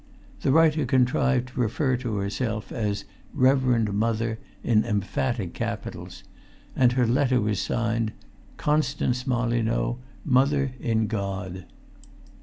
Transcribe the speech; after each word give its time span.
The 0.41 0.51
writer 0.51 0.83
contrived 0.87 1.49
to 1.49 1.59
refer 1.59 1.95
to 1.97 2.15
herself 2.15 2.71
as 2.71 3.05
"Reverend 3.35 3.93
Mother," 3.93 4.39
in 4.63 4.83
emphatic 4.83 5.53
capitals, 5.53 6.23
and 6.75 6.93
her 6.93 7.05
letter 7.05 7.39
was 7.39 7.61
signed 7.61 8.11
"Constance 8.57 9.27
Molyneux, 9.27 9.97
Mother 10.25 10.71
in 10.79 11.05
God." 11.05 11.65